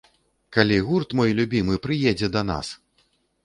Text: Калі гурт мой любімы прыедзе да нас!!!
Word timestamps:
Калі 0.57 0.79
гурт 0.87 1.09
мой 1.21 1.37
любімы 1.41 1.79
прыедзе 1.87 2.33
да 2.37 2.47
нас!!! 2.51 2.67